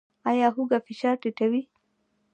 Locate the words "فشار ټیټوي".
0.87-1.61